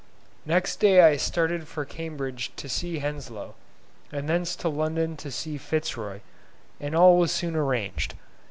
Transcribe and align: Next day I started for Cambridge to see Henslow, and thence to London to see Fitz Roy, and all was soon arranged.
Next 0.47 0.77
day 0.77 1.01
I 1.01 1.15
started 1.15 1.67
for 1.67 1.85
Cambridge 1.85 2.51
to 2.55 2.67
see 2.67 2.97
Henslow, 2.97 3.53
and 4.11 4.27
thence 4.27 4.55
to 4.55 4.67
London 4.67 5.15
to 5.17 5.29
see 5.29 5.59
Fitz 5.59 5.95
Roy, 5.95 6.21
and 6.79 6.95
all 6.95 7.17
was 7.19 7.31
soon 7.31 7.55
arranged. 7.55 8.15